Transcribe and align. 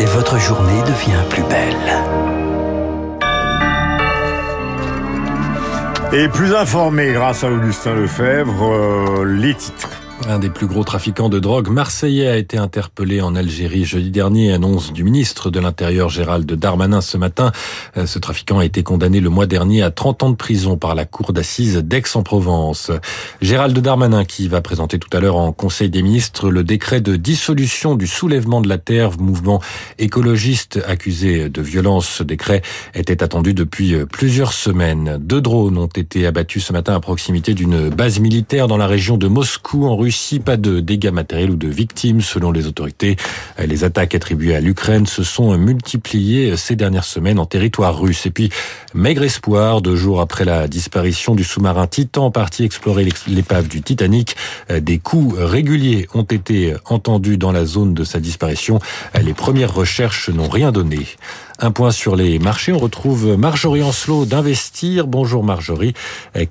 et 0.00 0.04
votre 0.06 0.38
journée 0.38 0.80
devient 0.86 1.22
plus 1.28 1.42
belle. 1.42 1.76
Et 6.12 6.28
plus 6.28 6.54
informé 6.54 7.12
grâce 7.12 7.44
à 7.44 7.50
Augustin 7.50 7.94
Lefebvre, 7.94 8.72
euh, 8.72 9.24
les 9.24 9.54
titres. 9.54 9.99
Un 10.28 10.38
des 10.38 10.50
plus 10.50 10.66
gros 10.66 10.84
trafiquants 10.84 11.30
de 11.30 11.38
drogue 11.38 11.70
marseillais 11.70 12.28
a 12.28 12.36
été 12.36 12.58
interpellé 12.58 13.22
en 13.22 13.34
Algérie 13.34 13.86
jeudi 13.86 14.10
dernier, 14.10 14.52
annonce 14.52 14.92
du 14.92 15.02
ministre 15.02 15.50
de 15.50 15.58
l'Intérieur 15.58 16.10
Gérald 16.10 16.52
Darmanin 16.52 17.00
ce 17.00 17.16
matin. 17.16 17.52
Euh, 17.96 18.04
ce 18.04 18.18
trafiquant 18.18 18.58
a 18.58 18.64
été 18.66 18.82
condamné 18.82 19.20
le 19.20 19.30
mois 19.30 19.46
dernier 19.46 19.82
à 19.82 19.90
30 19.90 20.22
ans 20.22 20.30
de 20.30 20.36
prison 20.36 20.76
par 20.76 20.94
la 20.94 21.06
cour 21.06 21.32
d'assises 21.32 21.78
d'Aix-en-Provence. 21.78 22.92
Gérald 23.40 23.76
Darmanin 23.78 24.24
qui 24.24 24.46
va 24.46 24.60
présenter 24.60 24.98
tout 24.98 25.08
à 25.16 25.20
l'heure 25.20 25.36
en 25.36 25.52
Conseil 25.52 25.88
des 25.88 26.02
ministres 26.02 26.50
le 26.50 26.64
décret 26.64 27.00
de 27.00 27.16
dissolution 27.16 27.94
du 27.94 28.06
soulèvement 28.06 28.60
de 28.60 28.68
la 28.68 28.78
terre, 28.78 29.18
mouvement 29.18 29.62
écologiste 29.98 30.80
accusé 30.86 31.48
de 31.48 31.62
violence. 31.62 32.06
Ce 32.06 32.22
décret 32.22 32.60
était 32.94 33.22
attendu 33.22 33.54
depuis 33.54 33.96
plusieurs 34.04 34.52
semaines. 34.52 35.16
Deux 35.18 35.40
drones 35.40 35.78
ont 35.78 35.86
été 35.86 36.26
abattus 36.26 36.66
ce 36.66 36.74
matin 36.74 36.94
à 36.94 37.00
proximité 37.00 37.54
d'une 37.54 37.88
base 37.88 38.20
militaire 38.20 38.68
dans 38.68 38.76
la 38.76 38.86
région 38.86 39.16
de 39.16 39.26
Moscou 39.26 39.86
en 39.86 39.96
Russie 39.96 40.09
pas 40.44 40.56
de 40.56 40.80
dégâts 40.80 41.10
matériels 41.10 41.50
ou 41.50 41.56
de 41.56 41.68
victimes 41.68 42.20
selon 42.20 42.52
les 42.52 42.66
autorités. 42.66 43.16
Les 43.58 43.84
attaques 43.84 44.14
attribuées 44.14 44.54
à 44.54 44.60
l'Ukraine 44.60 45.06
se 45.06 45.22
sont 45.22 45.56
multipliées 45.56 46.56
ces 46.56 46.76
dernières 46.76 47.04
semaines 47.04 47.38
en 47.38 47.46
territoire 47.46 47.98
russe. 47.98 48.26
Et 48.26 48.30
puis, 48.30 48.50
maigre 48.94 49.22
espoir, 49.22 49.82
deux 49.82 49.96
jours 49.96 50.20
après 50.20 50.44
la 50.44 50.68
disparition 50.68 51.34
du 51.34 51.44
sous-marin 51.44 51.86
Titan, 51.86 52.30
parti 52.30 52.64
explorer 52.64 53.08
l'épave 53.26 53.68
du 53.68 53.82
Titanic, 53.82 54.36
des 54.68 54.98
coups 54.98 55.36
réguliers 55.38 56.08
ont 56.14 56.22
été 56.22 56.74
entendus 56.86 57.36
dans 57.36 57.52
la 57.52 57.64
zone 57.64 57.94
de 57.94 58.04
sa 58.04 58.20
disparition. 58.20 58.80
Les 59.20 59.34
premières 59.34 59.74
recherches 59.74 60.28
n'ont 60.28 60.48
rien 60.48 60.72
donné. 60.72 61.06
Un 61.58 61.70
point 61.70 61.90
sur 61.90 62.16
les 62.16 62.38
marchés. 62.38 62.72
On 62.72 62.78
retrouve 62.78 63.36
Marjorie 63.36 63.82
Ancelot 63.82 64.24
d'Investir. 64.24 65.06
Bonjour 65.06 65.44
Marjorie. 65.44 65.94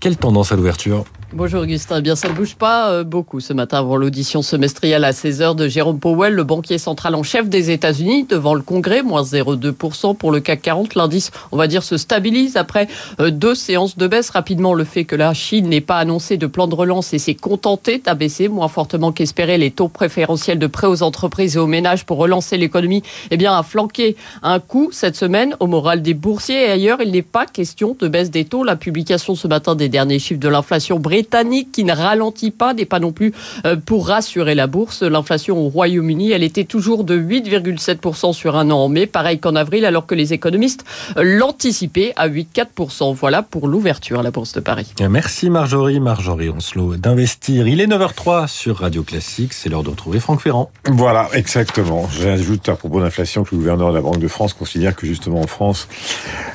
Quelle 0.00 0.16
tendance 0.16 0.52
à 0.52 0.56
l'ouverture? 0.56 1.04
Bonjour 1.34 1.60
Augustin, 1.60 1.96
eh 1.98 2.00
bien 2.00 2.16
ça 2.16 2.30
ne 2.30 2.32
bouge 2.32 2.54
pas 2.54 2.90
euh, 2.90 3.04
beaucoup 3.04 3.40
ce 3.40 3.52
matin 3.52 3.80
avant 3.80 3.96
l'audition 3.96 4.40
semestrielle 4.40 5.04
à 5.04 5.10
16h 5.10 5.54
de 5.56 5.68
Jérôme 5.68 6.00
Powell, 6.00 6.32
le 6.32 6.42
banquier 6.42 6.78
central 6.78 7.14
en 7.14 7.22
chef 7.22 7.50
des 7.50 7.70
États-Unis, 7.70 8.24
devant 8.24 8.54
le 8.54 8.62
Congrès, 8.62 9.02
moins 9.02 9.24
0,2% 9.24 10.16
pour 10.16 10.32
le 10.32 10.40
CAC 10.40 10.62
40. 10.62 10.94
L'indice, 10.94 11.30
on 11.52 11.58
va 11.58 11.66
dire, 11.66 11.82
se 11.82 11.98
stabilise 11.98 12.56
après 12.56 12.88
euh, 13.20 13.30
deux 13.30 13.54
séances 13.54 13.98
de 13.98 14.06
baisse. 14.06 14.30
Rapidement, 14.30 14.72
le 14.72 14.84
fait 14.84 15.04
que 15.04 15.16
la 15.16 15.34
Chine 15.34 15.68
n'ait 15.68 15.82
pas 15.82 15.98
annoncé 15.98 16.38
de 16.38 16.46
plan 16.46 16.66
de 16.66 16.74
relance 16.74 17.12
et 17.12 17.18
s'est 17.18 17.34
contenté 17.34 17.98
d'abaisser 17.98 18.48
moins 18.48 18.68
fortement 18.68 19.12
qu'espéré 19.12 19.58
les 19.58 19.70
taux 19.70 19.88
préférentiels 19.88 20.58
de 20.58 20.66
prêts 20.66 20.86
aux 20.86 21.02
entreprises 21.02 21.56
et 21.56 21.58
aux 21.58 21.66
ménages 21.66 22.06
pour 22.06 22.16
relancer 22.16 22.56
l'économie, 22.56 23.02
eh 23.30 23.36
bien 23.36 23.54
a 23.54 23.62
flanqué 23.62 24.16
un 24.42 24.60
coup 24.60 24.88
cette 24.92 25.16
semaine 25.16 25.56
au 25.60 25.66
moral 25.66 26.00
des 26.00 26.14
boursiers 26.14 26.68
et 26.68 26.70
ailleurs. 26.70 27.02
Il 27.02 27.10
n'est 27.10 27.20
pas 27.20 27.44
question 27.44 27.94
de 28.00 28.08
baisse 28.08 28.30
des 28.30 28.46
taux. 28.46 28.64
La 28.64 28.76
publication 28.76 29.34
ce 29.34 29.46
matin 29.46 29.74
des 29.74 29.90
derniers 29.90 30.18
chiffres 30.18 30.40
de 30.40 30.48
l'inflation 30.48 30.98
britannique 31.18 31.72
qui 31.72 31.82
ne 31.82 31.92
ralentit 31.92 32.52
pas 32.52 32.74
n'est 32.74 32.84
pas 32.84 33.00
non 33.00 33.10
plus 33.10 33.32
euh, 33.66 33.74
pour 33.74 34.06
rassurer 34.06 34.54
la 34.54 34.68
bourse. 34.68 35.02
L'inflation 35.02 35.58
au 35.58 35.68
Royaume-Uni, 35.68 36.30
elle 36.30 36.44
était 36.44 36.64
toujours 36.64 37.02
de 37.02 37.18
8,7% 37.18 38.32
sur 38.32 38.54
un 38.54 38.70
an 38.70 38.84
en 38.84 38.88
mai, 38.88 39.06
pareil 39.06 39.40
qu'en 39.40 39.56
avril, 39.56 39.84
alors 39.84 40.06
que 40.06 40.14
les 40.14 40.32
économistes 40.32 40.84
l'anticipaient 41.16 42.12
à 42.14 42.28
8,4%. 42.28 43.14
Voilà 43.14 43.42
pour 43.42 43.66
l'ouverture 43.66 44.20
à 44.20 44.22
la 44.22 44.30
Bourse 44.30 44.52
de 44.52 44.60
Paris. 44.60 44.92
Merci 45.10 45.50
Marjorie, 45.50 45.98
Marjorie 45.98 46.50
Onslot 46.50 46.94
d'investir. 46.96 47.66
Il 47.66 47.80
est 47.80 47.88
9h03 47.88 48.46
sur 48.46 48.76
Radio 48.78 49.02
Classique, 49.02 49.52
c'est 49.54 49.68
l'heure 49.68 49.82
de 49.82 49.90
retrouver 49.90 50.20
Franck 50.20 50.40
Ferrand. 50.40 50.70
Voilà, 50.86 51.28
exactement. 51.32 52.08
J'ajoute 52.12 52.68
à 52.68 52.76
propos 52.76 53.00
d'inflation 53.00 53.42
que 53.42 53.50
le 53.52 53.58
gouverneur 53.58 53.90
de 53.90 53.96
la 53.96 54.02
Banque 54.02 54.20
de 54.20 54.28
France 54.28 54.52
considère 54.52 54.94
que 54.94 55.06
justement 55.06 55.40
en 55.40 55.48
France, 55.48 55.88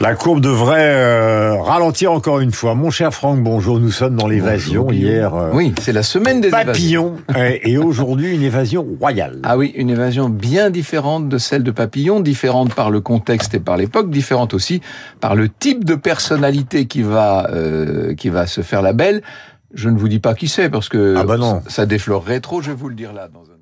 la 0.00 0.14
courbe 0.14 0.40
devrait 0.40 0.94
euh, 0.94 1.60
ralentir 1.60 2.12
encore 2.12 2.40
une 2.40 2.52
fois. 2.52 2.74
Mon 2.74 2.90
cher 2.90 3.12
Franck, 3.12 3.42
bonjour, 3.42 3.78
nous 3.78 3.90
sommes 3.90 4.16
dans 4.16 4.26
les 4.26 4.45
évasion 4.46 4.90
hier. 4.90 5.34
Euh, 5.34 5.50
oui, 5.52 5.74
c'est 5.80 5.92
la 5.92 6.02
semaine 6.02 6.40
des 6.40 6.50
Papillon 6.50 7.16
et 7.36 7.78
aujourd'hui 7.78 8.34
une 8.34 8.42
évasion 8.42 8.86
royale. 9.00 9.40
Ah 9.42 9.56
oui, 9.56 9.72
une 9.76 9.90
évasion 9.90 10.28
bien 10.28 10.70
différente 10.70 11.28
de 11.28 11.38
celle 11.38 11.62
de 11.62 11.70
Papillon, 11.70 12.20
différente 12.20 12.74
par 12.74 12.90
le 12.90 13.00
contexte 13.00 13.54
et 13.54 13.60
par 13.60 13.76
l'époque, 13.76 14.10
différente 14.10 14.54
aussi 14.54 14.80
par 15.20 15.34
le 15.34 15.48
type 15.48 15.84
de 15.84 15.94
personnalité 15.94 16.86
qui 16.86 17.02
va 17.02 17.48
euh, 17.50 18.14
qui 18.14 18.28
va 18.28 18.46
se 18.46 18.60
faire 18.60 18.82
la 18.82 18.92
belle. 18.92 19.22
Je 19.74 19.88
ne 19.88 19.98
vous 19.98 20.08
dis 20.08 20.20
pas 20.20 20.34
qui 20.34 20.48
c'est 20.48 20.70
parce 20.70 20.88
que 20.88 21.16
ah 21.16 21.24
bah 21.24 21.36
non. 21.36 21.62
ça 21.66 21.86
déflorerait 21.86 22.40
trop. 22.40 22.62
Je 22.62 22.70
vais 22.70 22.76
vous 22.76 22.88
le 22.88 22.94
dire 22.94 23.12
là 23.12 23.28
dans 23.28 23.40
un 23.40 23.55